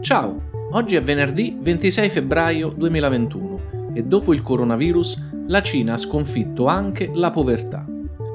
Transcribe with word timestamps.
Ciao, 0.00 0.40
oggi 0.72 0.96
è 0.96 1.02
venerdì 1.02 1.58
26 1.60 2.08
febbraio 2.08 2.70
2021 2.70 3.92
e 3.92 4.02
dopo 4.02 4.32
il 4.32 4.42
coronavirus 4.42 5.44
la 5.46 5.60
Cina 5.60 5.92
ha 5.92 5.98
sconfitto 5.98 6.66
anche 6.66 7.10
la 7.12 7.30
povertà. 7.30 7.86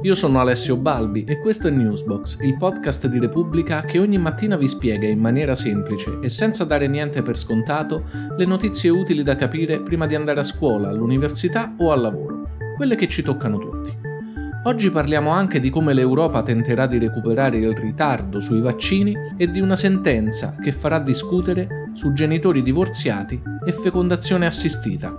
Io 0.04 0.14
sono 0.14 0.40
Alessio 0.40 0.78
Balbi 0.78 1.24
e 1.24 1.40
questo 1.40 1.68
è 1.68 1.72
Newsbox, 1.72 2.42
il 2.42 2.56
podcast 2.56 3.08
di 3.08 3.18
Repubblica 3.18 3.82
che 3.82 3.98
ogni 3.98 4.20
mattina 4.20 4.58
vi 4.58 4.68
spiega 4.68 5.08
in 5.08 5.20
maniera 5.20 5.56
semplice 5.56 6.20
e 6.22 6.30
senza 6.30 6.66
dare 6.66 6.88
niente 6.88 7.24
per 7.24 7.36
scontato 7.36 8.04
le 8.38 8.46
notizie 8.46 8.92
utili 8.92 9.24
da 9.24 9.36
capire 9.36 9.82
prima 9.82 10.06
di 10.06 10.14
andare 10.14 10.42
a 10.42 10.44
scuola, 10.44 10.90
all'università 10.90 11.74
o 11.80 11.92
al 11.92 12.02
lavoro, 12.02 12.48
quelle 12.78 12.96
che 12.96 13.08
ci 13.08 13.24
toccano 13.24 13.58
tutti. 13.58 14.05
Oggi 14.68 14.90
parliamo 14.90 15.30
anche 15.30 15.60
di 15.60 15.70
come 15.70 15.94
l'Europa 15.94 16.42
tenterà 16.42 16.88
di 16.88 16.98
recuperare 16.98 17.58
il 17.58 17.78
ritardo 17.78 18.40
sui 18.40 18.62
vaccini 18.62 19.14
e 19.38 19.48
di 19.48 19.60
una 19.60 19.76
sentenza 19.76 20.56
che 20.60 20.72
farà 20.72 20.98
discutere 20.98 21.92
su 21.94 22.14
genitori 22.14 22.64
divorziati 22.64 23.40
e 23.64 23.72
fecondazione 23.72 24.48
assistita. 24.48 25.16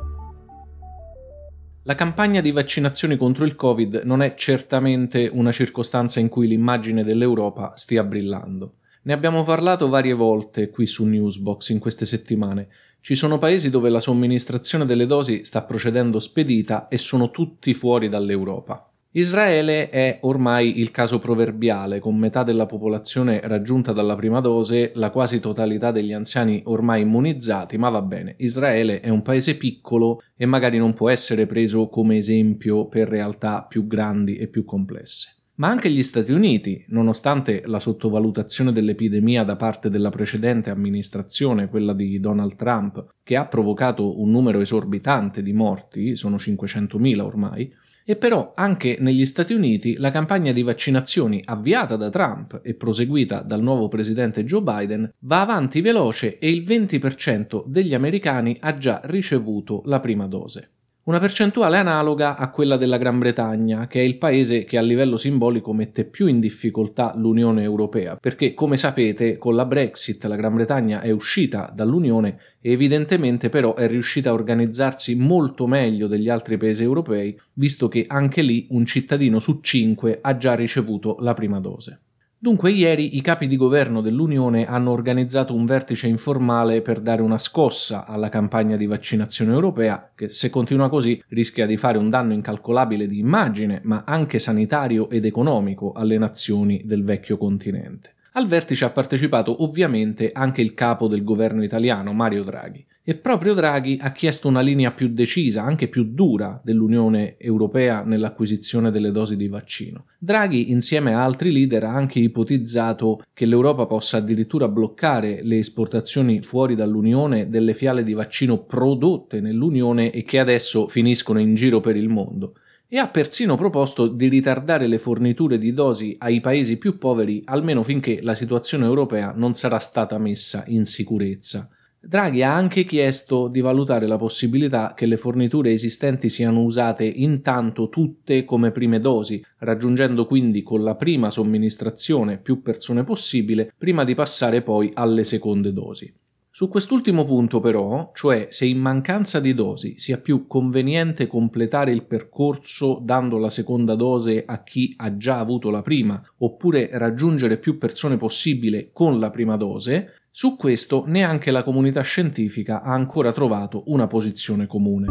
La 1.84 1.94
campagna 1.94 2.40
di 2.40 2.50
vaccinazioni 2.50 3.16
contro 3.16 3.44
il 3.44 3.54
Covid 3.54 4.02
non 4.04 4.20
è 4.20 4.34
certamente 4.34 5.30
una 5.32 5.52
circostanza 5.52 6.18
in 6.18 6.28
cui 6.28 6.48
l'immagine 6.48 7.04
dell'Europa 7.04 7.72
stia 7.76 8.02
brillando. 8.02 8.78
Ne 9.02 9.12
abbiamo 9.12 9.44
parlato 9.44 9.88
varie 9.88 10.14
volte 10.14 10.70
qui 10.70 10.86
su 10.86 11.04
Newsbox 11.04 11.68
in 11.68 11.78
queste 11.78 12.04
settimane. 12.04 12.66
Ci 13.00 13.14
sono 13.14 13.38
paesi 13.38 13.70
dove 13.70 13.90
la 13.90 14.00
somministrazione 14.00 14.84
delle 14.84 15.06
dosi 15.06 15.44
sta 15.44 15.62
procedendo 15.62 16.18
spedita 16.18 16.88
e 16.88 16.98
sono 16.98 17.30
tutti 17.30 17.72
fuori 17.74 18.08
dall'Europa. 18.08 18.90
Israele 19.16 19.88
è 19.88 20.18
ormai 20.22 20.78
il 20.78 20.90
caso 20.90 21.18
proverbiale, 21.18 22.00
con 22.00 22.18
metà 22.18 22.42
della 22.42 22.66
popolazione 22.66 23.40
raggiunta 23.42 23.92
dalla 23.92 24.14
prima 24.14 24.40
dose, 24.40 24.92
la 24.94 25.08
quasi 25.08 25.40
totalità 25.40 25.90
degli 25.90 26.12
anziani 26.12 26.60
ormai 26.66 27.00
immunizzati, 27.00 27.78
ma 27.78 27.88
va 27.88 28.02
bene, 28.02 28.34
Israele 28.36 29.00
è 29.00 29.08
un 29.08 29.22
paese 29.22 29.56
piccolo 29.56 30.20
e 30.36 30.44
magari 30.44 30.76
non 30.76 30.92
può 30.92 31.08
essere 31.08 31.46
preso 31.46 31.88
come 31.88 32.18
esempio 32.18 32.88
per 32.88 33.08
realtà 33.08 33.64
più 33.66 33.86
grandi 33.86 34.36
e 34.36 34.48
più 34.48 34.66
complesse. 34.66 35.36
Ma 35.54 35.68
anche 35.68 35.88
gli 35.88 36.02
Stati 36.02 36.32
Uniti, 36.32 36.84
nonostante 36.88 37.62
la 37.64 37.80
sottovalutazione 37.80 38.70
dell'epidemia 38.70 39.44
da 39.44 39.56
parte 39.56 39.88
della 39.88 40.10
precedente 40.10 40.68
amministrazione, 40.68 41.70
quella 41.70 41.94
di 41.94 42.20
Donald 42.20 42.54
Trump, 42.56 43.14
che 43.22 43.36
ha 43.36 43.46
provocato 43.46 44.20
un 44.20 44.30
numero 44.30 44.60
esorbitante 44.60 45.42
di 45.42 45.54
morti, 45.54 46.16
sono 46.16 46.36
500.000 46.36 47.20
ormai, 47.20 47.72
e 48.08 48.14
però 48.14 48.52
anche 48.54 48.98
negli 49.00 49.26
Stati 49.26 49.52
Uniti 49.52 49.96
la 49.96 50.12
campagna 50.12 50.52
di 50.52 50.62
vaccinazioni 50.62 51.42
avviata 51.44 51.96
da 51.96 52.08
Trump 52.08 52.60
e 52.62 52.74
proseguita 52.74 53.40
dal 53.40 53.60
nuovo 53.60 53.88
presidente 53.88 54.44
Joe 54.44 54.62
Biden 54.62 55.12
va 55.20 55.40
avanti 55.40 55.80
veloce 55.80 56.38
e 56.38 56.48
il 56.48 56.62
20% 56.62 57.64
degli 57.66 57.94
americani 57.94 58.56
ha 58.60 58.78
già 58.78 59.00
ricevuto 59.04 59.82
la 59.86 59.98
prima 59.98 60.28
dose 60.28 60.75
una 61.06 61.20
percentuale 61.20 61.76
analoga 61.76 62.36
a 62.36 62.50
quella 62.50 62.76
della 62.76 62.98
Gran 62.98 63.20
Bretagna, 63.20 63.86
che 63.86 64.00
è 64.00 64.02
il 64.02 64.18
paese 64.18 64.64
che 64.64 64.76
a 64.76 64.82
livello 64.82 65.16
simbolico 65.16 65.72
mette 65.72 66.04
più 66.04 66.26
in 66.26 66.40
difficoltà 66.40 67.14
l'Unione 67.16 67.62
Europea, 67.62 68.16
perché 68.16 68.54
come 68.54 68.76
sapete 68.76 69.38
con 69.38 69.54
la 69.54 69.66
Brexit 69.66 70.24
la 70.24 70.34
Gran 70.34 70.56
Bretagna 70.56 71.00
è 71.00 71.12
uscita 71.12 71.70
dall'Unione 71.72 72.38
e 72.60 72.72
evidentemente 72.72 73.50
però 73.50 73.76
è 73.76 73.86
riuscita 73.86 74.30
a 74.30 74.32
organizzarsi 74.32 75.14
molto 75.14 75.68
meglio 75.68 76.08
degli 76.08 76.28
altri 76.28 76.56
paesi 76.56 76.82
europei, 76.82 77.38
visto 77.52 77.86
che 77.86 78.06
anche 78.08 78.42
lì 78.42 78.66
un 78.70 78.84
cittadino 78.84 79.38
su 79.38 79.60
cinque 79.60 80.18
ha 80.20 80.36
già 80.36 80.56
ricevuto 80.56 81.18
la 81.20 81.34
prima 81.34 81.60
dose. 81.60 82.00
Dunque 82.38 82.70
ieri 82.70 83.16
i 83.16 83.22
capi 83.22 83.46
di 83.46 83.56
governo 83.56 84.02
dell'Unione 84.02 84.66
hanno 84.66 84.90
organizzato 84.90 85.54
un 85.54 85.64
vertice 85.64 86.06
informale 86.06 86.82
per 86.82 87.00
dare 87.00 87.22
una 87.22 87.38
scossa 87.38 88.04
alla 88.04 88.28
campagna 88.28 88.76
di 88.76 88.84
vaccinazione 88.84 89.52
europea 89.52 90.10
che 90.14 90.28
se 90.28 90.50
continua 90.50 90.90
così 90.90 91.20
rischia 91.28 91.64
di 91.64 91.78
fare 91.78 91.96
un 91.96 92.10
danno 92.10 92.34
incalcolabile 92.34 93.06
di 93.06 93.18
immagine 93.18 93.80
ma 93.84 94.04
anche 94.06 94.38
sanitario 94.38 95.08
ed 95.08 95.24
economico 95.24 95.92
alle 95.92 96.18
nazioni 96.18 96.82
del 96.84 97.04
vecchio 97.04 97.38
continente. 97.38 98.12
Al 98.32 98.46
vertice 98.46 98.84
ha 98.84 98.90
partecipato 98.90 99.64
ovviamente 99.64 100.28
anche 100.30 100.60
il 100.60 100.74
capo 100.74 101.08
del 101.08 101.24
governo 101.24 101.64
italiano 101.64 102.12
Mario 102.12 102.44
Draghi 102.44 102.84
e 103.08 103.14
proprio 103.14 103.54
Draghi 103.54 103.98
ha 104.00 104.10
chiesto 104.10 104.48
una 104.48 104.60
linea 104.60 104.90
più 104.90 105.06
decisa, 105.10 105.62
anche 105.62 105.86
più 105.86 106.06
dura 106.12 106.60
dell'Unione 106.64 107.36
Europea 107.38 108.02
nell'acquisizione 108.02 108.90
delle 108.90 109.12
dosi 109.12 109.36
di 109.36 109.46
vaccino. 109.46 110.06
Draghi, 110.18 110.72
insieme 110.72 111.14
a 111.14 111.22
altri 111.22 111.52
leader, 111.52 111.84
ha 111.84 111.94
anche 111.94 112.18
ipotizzato 112.18 113.22
che 113.32 113.46
l'Europa 113.46 113.86
possa 113.86 114.16
addirittura 114.16 114.66
bloccare 114.66 115.38
le 115.44 115.58
esportazioni 115.58 116.42
fuori 116.42 116.74
dall'Unione 116.74 117.48
delle 117.48 117.74
fiale 117.74 118.02
di 118.02 118.12
vaccino 118.12 118.64
prodotte 118.64 119.40
nell'Unione 119.40 120.10
e 120.10 120.24
che 120.24 120.40
adesso 120.40 120.88
finiscono 120.88 121.38
in 121.38 121.54
giro 121.54 121.78
per 121.78 121.94
il 121.94 122.08
mondo 122.08 122.54
e 122.88 122.98
ha 122.98 123.06
persino 123.06 123.56
proposto 123.56 124.08
di 124.08 124.28
ritardare 124.28 124.88
le 124.88 124.98
forniture 124.98 125.58
di 125.58 125.72
dosi 125.72 126.16
ai 126.18 126.40
paesi 126.40 126.76
più 126.76 126.98
poveri 126.98 127.42
almeno 127.44 127.84
finché 127.84 128.20
la 128.22 128.34
situazione 128.34 128.84
europea 128.84 129.32
non 129.34 129.54
sarà 129.54 129.78
stata 129.78 130.18
messa 130.18 130.64
in 130.66 130.84
sicurezza. 130.84 131.70
Draghi 132.06 132.44
ha 132.44 132.54
anche 132.54 132.84
chiesto 132.84 133.48
di 133.48 133.60
valutare 133.60 134.06
la 134.06 134.16
possibilità 134.16 134.94
che 134.94 135.06
le 135.06 135.16
forniture 135.16 135.72
esistenti 135.72 136.28
siano 136.28 136.62
usate 136.62 137.04
intanto 137.04 137.88
tutte 137.88 138.44
come 138.44 138.70
prime 138.70 139.00
dosi, 139.00 139.44
raggiungendo 139.58 140.24
quindi 140.24 140.62
con 140.62 140.84
la 140.84 140.94
prima 140.94 141.30
somministrazione 141.30 142.38
più 142.38 142.62
persone 142.62 143.02
possibile 143.02 143.72
prima 143.76 144.04
di 144.04 144.14
passare 144.14 144.62
poi 144.62 144.92
alle 144.94 145.24
seconde 145.24 145.72
dosi. 145.72 146.14
Su 146.48 146.68
quest'ultimo 146.68 147.24
punto 147.24 147.58
però, 147.58 148.12
cioè 148.14 148.46
se 148.50 148.66
in 148.66 148.78
mancanza 148.78 149.40
di 149.40 149.52
dosi 149.52 149.98
sia 149.98 150.18
più 150.18 150.46
conveniente 150.46 151.26
completare 151.26 151.90
il 151.90 152.04
percorso 152.04 153.00
dando 153.02 153.36
la 153.36 153.50
seconda 153.50 153.96
dose 153.96 154.44
a 154.46 154.62
chi 154.62 154.94
ha 154.96 155.16
già 155.16 155.38
avuto 155.38 155.70
la 155.70 155.82
prima, 155.82 156.22
oppure 156.38 156.88
raggiungere 156.92 157.58
più 157.58 157.76
persone 157.78 158.16
possibile 158.16 158.90
con 158.92 159.18
la 159.18 159.28
prima 159.30 159.56
dose, 159.56 160.12
su 160.38 160.54
questo 160.54 161.04
neanche 161.06 161.50
la 161.50 161.62
comunità 161.62 162.02
scientifica 162.02 162.82
ha 162.82 162.92
ancora 162.92 163.32
trovato 163.32 163.84
una 163.86 164.06
posizione 164.06 164.66
comune. 164.66 165.06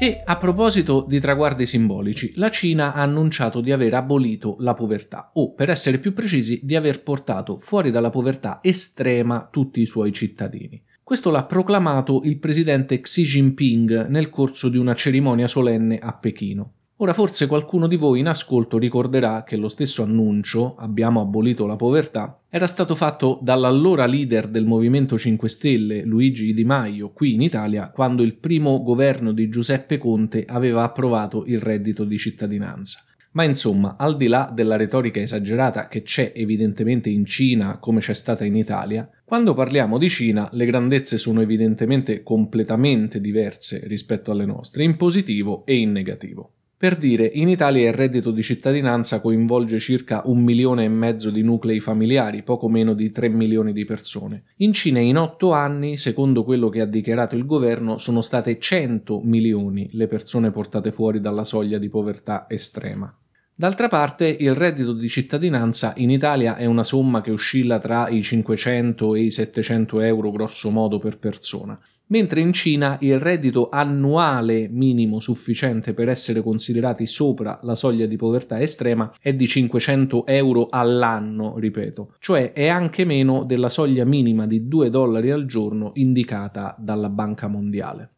E 0.00 0.22
a 0.24 0.36
proposito 0.36 1.06
di 1.08 1.20
traguardi 1.20 1.64
simbolici, 1.64 2.32
la 2.34 2.50
Cina 2.50 2.92
ha 2.92 3.02
annunciato 3.02 3.60
di 3.60 3.70
aver 3.70 3.94
abolito 3.94 4.56
la 4.58 4.74
povertà, 4.74 5.30
o 5.34 5.52
per 5.52 5.70
essere 5.70 5.98
più 5.98 6.12
precisi, 6.12 6.58
di 6.64 6.74
aver 6.74 7.04
portato 7.04 7.56
fuori 7.58 7.92
dalla 7.92 8.10
povertà 8.10 8.58
estrema 8.60 9.46
tutti 9.48 9.80
i 9.80 9.86
suoi 9.86 10.12
cittadini. 10.12 10.82
Questo 11.04 11.30
l'ha 11.30 11.44
proclamato 11.44 12.22
il 12.24 12.38
presidente 12.38 12.98
Xi 12.98 13.22
Jinping 13.22 14.08
nel 14.08 14.28
corso 14.28 14.68
di 14.68 14.76
una 14.76 14.96
cerimonia 14.96 15.46
solenne 15.46 16.00
a 16.00 16.12
Pechino. 16.14 16.72
Ora 17.04 17.12
forse 17.12 17.46
qualcuno 17.46 17.86
di 17.86 17.96
voi 17.96 18.20
in 18.20 18.28
ascolto 18.28 18.78
ricorderà 18.78 19.44
che 19.44 19.56
lo 19.56 19.68
stesso 19.68 20.02
annuncio, 20.02 20.74
abbiamo 20.76 21.20
abolito 21.20 21.66
la 21.66 21.76
povertà, 21.76 22.40
era 22.48 22.66
stato 22.66 22.94
fatto 22.94 23.38
dall'allora 23.42 24.06
leader 24.06 24.48
del 24.48 24.64
Movimento 24.64 25.18
5 25.18 25.46
Stelle, 25.46 26.02
Luigi 26.02 26.54
Di 26.54 26.64
Maio, 26.64 27.10
qui 27.10 27.34
in 27.34 27.42
Italia, 27.42 27.90
quando 27.90 28.22
il 28.22 28.36
primo 28.36 28.82
governo 28.82 29.32
di 29.32 29.50
Giuseppe 29.50 29.98
Conte 29.98 30.46
aveva 30.48 30.82
approvato 30.82 31.44
il 31.44 31.60
reddito 31.60 32.04
di 32.04 32.16
cittadinanza. 32.16 33.04
Ma 33.32 33.44
insomma, 33.44 33.96
al 33.98 34.16
di 34.16 34.26
là 34.26 34.50
della 34.50 34.76
retorica 34.76 35.20
esagerata 35.20 35.88
che 35.88 36.00
c'è 36.00 36.32
evidentemente 36.34 37.10
in 37.10 37.26
Cina 37.26 37.76
come 37.80 38.00
c'è 38.00 38.14
stata 38.14 38.46
in 38.46 38.56
Italia, 38.56 39.06
quando 39.26 39.52
parliamo 39.52 39.98
di 39.98 40.08
Cina 40.08 40.48
le 40.52 40.64
grandezze 40.64 41.18
sono 41.18 41.42
evidentemente 41.42 42.22
completamente 42.22 43.20
diverse 43.20 43.82
rispetto 43.88 44.30
alle 44.30 44.46
nostre, 44.46 44.84
in 44.84 44.96
positivo 44.96 45.66
e 45.66 45.76
in 45.76 45.92
negativo. 45.92 46.52
Per 46.76 46.96
dire, 46.96 47.30
in 47.32 47.48
Italia 47.48 47.88
il 47.88 47.94
reddito 47.94 48.32
di 48.32 48.42
cittadinanza 48.42 49.20
coinvolge 49.20 49.78
circa 49.78 50.22
un 50.24 50.42
milione 50.42 50.84
e 50.84 50.88
mezzo 50.88 51.30
di 51.30 51.40
nuclei 51.40 51.78
familiari, 51.78 52.42
poco 52.42 52.68
meno 52.68 52.94
di 52.94 53.12
3 53.12 53.28
milioni 53.28 53.72
di 53.72 53.84
persone. 53.84 54.42
In 54.56 54.72
Cina 54.72 54.98
in 54.98 55.16
otto 55.16 55.52
anni, 55.52 55.96
secondo 55.96 56.42
quello 56.42 56.68
che 56.68 56.80
ha 56.80 56.86
dichiarato 56.86 57.36
il 57.36 57.46
governo, 57.46 57.96
sono 57.96 58.22
state 58.22 58.58
100 58.58 59.20
milioni 59.22 59.88
le 59.92 60.08
persone 60.08 60.50
portate 60.50 60.90
fuori 60.90 61.20
dalla 61.20 61.44
soglia 61.44 61.78
di 61.78 61.88
povertà 61.88 62.46
estrema. 62.48 63.16
D'altra 63.54 63.86
parte, 63.86 64.26
il 64.26 64.52
reddito 64.52 64.94
di 64.94 65.08
cittadinanza 65.08 65.92
in 65.98 66.10
Italia 66.10 66.56
è 66.56 66.64
una 66.64 66.82
somma 66.82 67.20
che 67.20 67.30
oscilla 67.30 67.78
tra 67.78 68.08
i 68.08 68.20
500 68.20 69.14
e 69.14 69.20
i 69.20 69.30
700 69.30 70.00
euro 70.00 70.32
grosso 70.32 70.70
modo 70.70 70.98
per 70.98 71.18
persona 71.18 71.78
mentre 72.08 72.40
in 72.40 72.52
Cina 72.52 72.96
il 73.00 73.18
reddito 73.18 73.68
annuale 73.70 74.68
minimo 74.68 75.20
sufficiente 75.20 75.94
per 75.94 76.08
essere 76.08 76.42
considerati 76.42 77.06
sopra 77.06 77.58
la 77.62 77.74
soglia 77.74 78.06
di 78.06 78.16
povertà 78.16 78.60
estrema 78.60 79.12
è 79.20 79.32
di 79.32 79.46
500 79.46 80.26
euro 80.26 80.68
all'anno, 80.70 81.58
ripeto, 81.58 82.14
cioè 82.18 82.52
è 82.52 82.68
anche 82.68 83.04
meno 83.04 83.44
della 83.44 83.68
soglia 83.68 84.04
minima 84.04 84.46
di 84.46 84.68
2 84.68 84.90
dollari 84.90 85.30
al 85.30 85.46
giorno 85.46 85.92
indicata 85.94 86.74
dalla 86.78 87.08
Banca 87.08 87.48
Mondiale. 87.48 88.13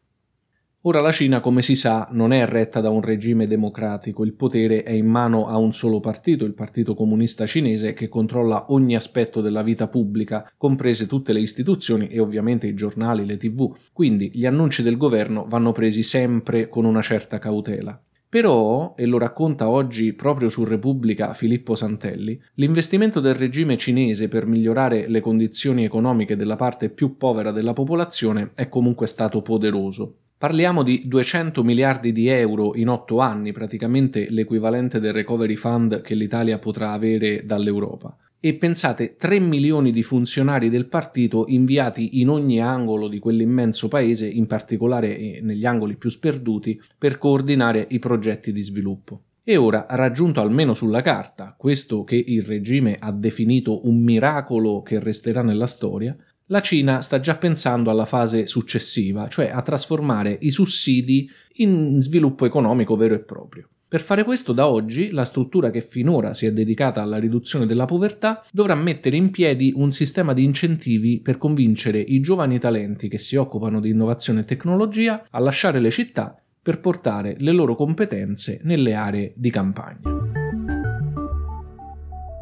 Ora 0.87 1.01
la 1.01 1.11
Cina, 1.11 1.41
come 1.41 1.61
si 1.61 1.75
sa, 1.75 2.07
non 2.11 2.31
è 2.31 2.45
retta 2.45 2.79
da 2.79 2.89
un 2.89 3.01
regime 3.01 3.45
democratico, 3.45 4.23
il 4.23 4.31
potere 4.31 4.83
è 4.83 4.91
in 4.91 5.05
mano 5.05 5.47
a 5.47 5.57
un 5.57 5.73
solo 5.73 5.99
partito, 5.99 6.45
il 6.45 6.53
Partito 6.53 6.95
Comunista 6.95 7.45
Cinese, 7.45 7.91
che 7.91 8.07
controlla 8.07 8.67
ogni 8.71 8.95
aspetto 8.95 9.41
della 9.41 9.63
vita 9.63 9.89
pubblica, 9.89 10.49
comprese 10.55 11.05
tutte 11.05 11.33
le 11.33 11.41
istituzioni 11.41 12.07
e 12.07 12.21
ovviamente 12.21 12.67
i 12.67 12.73
giornali, 12.73 13.25
le 13.25 13.35
tv. 13.35 13.75
Quindi 13.91 14.31
gli 14.33 14.45
annunci 14.45 14.81
del 14.81 14.95
governo 14.95 15.45
vanno 15.45 15.73
presi 15.73 16.03
sempre 16.03 16.69
con 16.69 16.85
una 16.85 17.01
certa 17.01 17.37
cautela. 17.37 18.01
Però, 18.29 18.93
e 18.95 19.05
lo 19.05 19.17
racconta 19.17 19.67
oggi 19.67 20.13
proprio 20.13 20.47
su 20.47 20.63
Repubblica 20.63 21.33
Filippo 21.33 21.75
Santelli, 21.75 22.41
l'investimento 22.53 23.19
del 23.19 23.35
regime 23.35 23.75
cinese 23.75 24.29
per 24.29 24.45
migliorare 24.45 25.09
le 25.09 25.19
condizioni 25.19 25.83
economiche 25.83 26.37
della 26.37 26.55
parte 26.55 26.87
più 26.87 27.17
povera 27.17 27.51
della 27.51 27.73
popolazione 27.73 28.51
è 28.55 28.69
comunque 28.69 29.05
stato 29.07 29.41
poderoso. 29.41 30.19
Parliamo 30.39 30.83
di 30.83 31.01
200 31.07 31.63
miliardi 31.63 32.11
di 32.11 32.27
euro 32.27 32.75
in 32.75 32.89
otto 32.89 33.21
anni, 33.21 33.51
praticamente 33.51 34.27
l'equivalente 34.29 34.99
del 34.99 35.11
recovery 35.11 35.55
fund 35.55 36.01
che 36.01 36.13
l'Italia 36.13 36.59
potrà 36.59 36.91
avere 36.91 37.43
dall'Europa. 37.43 38.15
E 38.39 38.53
pensate 38.53 39.15
3 39.15 39.39
milioni 39.39 39.91
di 39.91 40.03
funzionari 40.03 40.69
del 40.69 40.85
partito 40.85 41.45
inviati 41.47 42.19
in 42.19 42.29
ogni 42.29 42.61
angolo 42.61 43.07
di 43.07 43.17
quell'immenso 43.17 43.87
paese, 43.87 44.27
in 44.27 44.45
particolare 44.45 45.17
eh, 45.17 45.39
negli 45.41 45.65
angoli 45.65 45.95
più 45.95 46.11
sperduti, 46.11 46.79
per 46.95 47.17
coordinare 47.17 47.87
i 47.89 47.97
progetti 47.97 48.51
di 48.51 48.61
sviluppo. 48.61 49.21
E 49.43 49.57
ora, 49.57 49.87
raggiunto 49.89 50.39
almeno 50.39 50.75
sulla 50.75 51.01
carta 51.01 51.55
questo 51.57 52.03
che 52.03 52.15
il 52.17 52.43
regime 52.43 52.97
ha 52.99 53.11
definito 53.11 53.87
un 53.87 54.03
miracolo 54.03 54.83
che 54.83 54.99
resterà 54.99 55.41
nella 55.41 55.67
storia, 55.67 56.15
la 56.47 56.61
Cina 56.61 57.01
sta 57.01 57.19
già 57.19 57.35
pensando 57.35 57.89
alla 57.89 58.05
fase 58.05 58.47
successiva, 58.47 59.27
cioè 59.27 59.49
a 59.49 59.61
trasformare 59.61 60.37
i 60.41 60.51
sussidi 60.51 61.29
in 61.55 62.01
sviluppo 62.01 62.45
economico 62.45 62.95
vero 62.95 63.15
e 63.15 63.19
proprio. 63.19 63.67
Per 63.89 64.01
fare 64.01 64.23
questo, 64.23 64.51
da 64.51 64.67
oggi, 64.67 65.11
la 65.11 65.23
struttura 65.23 65.71
che 65.71 65.79
finora 65.79 66.33
si 66.33 66.45
è 66.45 66.51
dedicata 66.51 67.01
alla 67.01 67.19
riduzione 67.19 67.65
della 67.65 67.85
povertà 67.85 68.45
dovrà 68.51 68.75
mettere 68.75 69.15
in 69.15 69.31
piedi 69.31 69.71
un 69.75 69.91
sistema 69.91 70.33
di 70.33 70.43
incentivi 70.43 71.21
per 71.21 71.37
convincere 71.37 71.99
i 71.99 72.19
giovani 72.19 72.59
talenti 72.59 73.07
che 73.07 73.17
si 73.17 73.37
occupano 73.37 73.79
di 73.79 73.89
innovazione 73.89 74.41
e 74.41 74.45
tecnologia 74.45 75.25
a 75.29 75.39
lasciare 75.39 75.79
le 75.79 75.89
città 75.89 76.37
per 76.61 76.81
portare 76.81 77.35
le 77.39 77.53
loro 77.53 77.75
competenze 77.75 78.59
nelle 78.63 78.93
aree 78.93 79.31
di 79.35 79.49
campagna. 79.49 80.15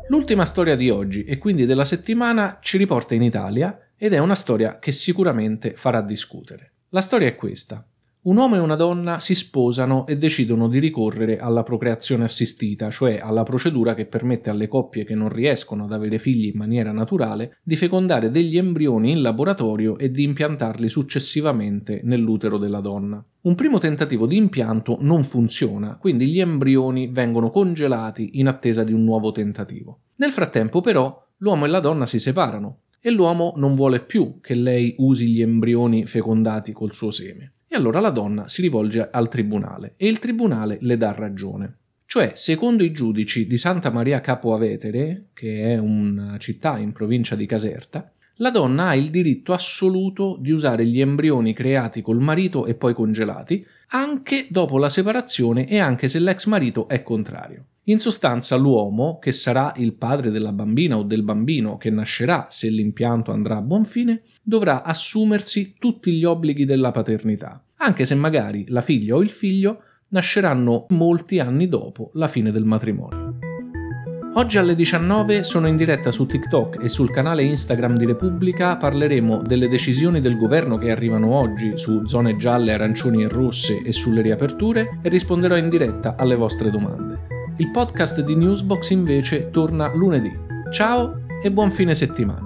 L'ultima 0.08 0.46
storia 0.46 0.76
di 0.76 0.90
oggi 0.90 1.24
e 1.26 1.38
quindi 1.38 1.66
della 1.66 1.86
settimana 1.86 2.58
ci 2.60 2.78
riporta 2.78 3.14
in 3.14 3.22
Italia 3.22 3.85
ed 3.98 4.14
è 4.14 4.20
una 4.20 4.36
storia 4.36 4.80
che 4.80 4.92
sicuramente 4.92 5.74
farà 5.76 6.02
discutere. 6.02 6.72
La 6.90 7.02
storia 7.02 7.28
è 7.28 7.36
questa. 7.36 7.86
Un 8.26 8.38
uomo 8.38 8.56
e 8.56 8.60
una 8.60 8.76
donna 8.76 9.20
si 9.20 9.36
sposano 9.36 10.08
e 10.08 10.18
decidono 10.18 10.68
di 10.68 10.80
ricorrere 10.80 11.38
alla 11.38 11.62
procreazione 11.62 12.24
assistita, 12.24 12.90
cioè 12.90 13.20
alla 13.22 13.44
procedura 13.44 13.94
che 13.94 14.08
permette 14.08 14.50
alle 14.50 14.68
coppie 14.68 15.04
che 15.04 15.14
non 15.14 15.30
riescono 15.30 15.84
ad 15.84 15.94
avere 15.94 16.18
figli 16.18 16.48
in 16.48 16.58
maniera 16.58 16.92
naturale 16.92 17.58
di 17.62 17.76
fecondare 17.76 18.32
degli 18.32 18.58
embrioni 18.58 19.12
in 19.12 19.22
laboratorio 19.22 20.00
e 20.00 20.10
di 20.10 20.24
impiantarli 20.24 20.90
successivamente 20.90 22.02
nell'utero 22.04 22.58
della 22.58 22.80
donna. 22.80 23.24
Un 23.42 23.54
primo 23.54 23.78
tentativo 23.78 24.26
di 24.26 24.38
impianto 24.38 24.98
non 25.02 25.24
funziona, 25.24 25.96
quindi 25.96 26.26
gli 26.26 26.40
embrioni 26.40 27.06
vengono 27.06 27.52
congelati 27.52 28.40
in 28.40 28.48
attesa 28.48 28.84
di 28.84 28.92
un 28.92 29.04
nuovo 29.04 29.32
tentativo. 29.32 30.00
Nel 30.16 30.32
frattempo, 30.32 30.82
però, 30.82 31.24
l'uomo 31.38 31.66
e 31.66 31.68
la 31.68 31.80
donna 31.80 32.08
si 32.08 32.18
separano 32.18 32.80
e 33.06 33.12
l'uomo 33.12 33.54
non 33.58 33.76
vuole 33.76 34.00
più 34.00 34.40
che 34.42 34.56
lei 34.56 34.96
usi 34.98 35.28
gli 35.28 35.40
embrioni 35.40 36.08
fecondati 36.08 36.72
col 36.72 36.92
suo 36.92 37.12
seme. 37.12 37.52
E 37.68 37.76
allora 37.76 38.00
la 38.00 38.10
donna 38.10 38.48
si 38.48 38.64
rivolge 38.64 39.10
al 39.12 39.30
tribunale 39.30 39.94
e 39.96 40.08
il 40.08 40.18
tribunale 40.18 40.80
le 40.82 40.98
dà 40.98 41.12
ragione. 41.12 41.78
Cioè, 42.08 42.32
secondo 42.34 42.84
i 42.84 42.92
giudici 42.92 43.46
di 43.46 43.58
Santa 43.58 43.92
Maria 43.92 44.22
Capo 44.22 44.56
Avetere, 44.56 45.26
che 45.36 45.72
è 45.74 45.78
una 45.78 46.40
città 46.40 46.80
in 46.80 46.94
provincia 46.94 47.36
di 47.36 47.46
Caserta, 47.46 48.12
la 48.38 48.50
donna 48.50 48.88
ha 48.88 48.96
il 48.96 49.12
diritto 49.12 49.54
assoluto 49.54 50.36
di 50.40 50.50
usare 50.50 50.84
gli 50.88 51.00
embrioni 51.00 51.54
creati 51.54 52.02
col 52.02 52.20
marito 52.20 52.66
e 52.66 52.74
poi 52.74 52.96
congelati, 52.96 53.64
anche 53.90 54.48
dopo 54.50 54.80
la 54.80 54.90
separazione 54.90 55.68
e 55.68 55.78
anche 55.78 56.08
se 56.08 56.18
l'ex 56.18 56.48
marito 56.48 56.88
è 56.88 57.04
contrario. 57.04 57.66
In 57.88 58.00
sostanza 58.00 58.56
l'uomo, 58.56 59.20
che 59.20 59.32
sarà 59.32 59.72
il 59.76 59.94
padre 59.94 60.32
della 60.32 60.52
bambina 60.52 60.98
o 60.98 61.04
del 61.04 61.22
bambino 61.22 61.78
che 61.78 61.92
nascerà 61.92 62.48
se 62.50 62.68
l'impianto 62.70 63.32
andrà 63.32 63.58
a 63.58 63.62
buon 63.62 63.86
fine, 63.86 64.24
dovrà 64.42 64.82
assumersi 64.82 65.76
tutti 65.78 66.12
gli 66.12 66.24
obblighi 66.24 66.66
della 66.66 66.90
paternità, 66.90 67.64
anche 67.78 68.06
se 68.06 68.16
magari 68.16 68.66
la 68.70 68.82
figlia 68.82 69.14
o 69.14 69.22
il 69.22 69.30
figlio 69.30 69.82
nasceranno 70.10 70.88
molti 70.90 71.38
anni 71.38 71.70
dopo 71.70 72.10
la 72.14 72.28
fine 72.28 72.52
del 72.52 72.66
matrimonio. 72.66 73.38
Oggi 74.34 74.58
alle 74.58 74.74
19 74.74 75.44
sono 75.44 75.68
in 75.68 75.78
diretta 75.78 76.12
su 76.12 76.26
TikTok 76.26 76.84
e 76.84 76.90
sul 76.90 77.12
canale 77.12 77.44
Instagram 77.44 77.98
di 77.98 78.06
Repubblica 78.06 78.78
parleremo 78.78 79.44
delle 79.44 79.68
decisioni 79.68 80.22
del 80.22 80.38
governo 80.38 80.80
che 80.80 80.90
arrivano 80.90 81.36
oggi 81.36 81.78
su 81.78 82.04
zone 82.06 82.36
gialle, 82.36 82.74
arancioni 82.74 83.22
e 83.22 83.28
rosse 83.28 83.84
e 83.86 83.92
sulle 83.92 84.22
riaperture 84.22 85.00
e 85.04 85.10
risponderò 85.10 85.56
in 85.56 85.70
diretta 85.70 86.16
alle 86.18 86.36
vostre 86.36 86.72
domande. 86.72 87.35
Il 87.58 87.72
podcast 87.72 88.20
di 88.20 88.36
Newsbox 88.36 88.90
invece 88.90 89.50
torna 89.50 89.88
lunedì. 89.94 90.30
Ciao 90.72 91.22
e 91.42 91.50
buon 91.50 91.72
fine 91.72 91.96
settimana. 91.96 92.45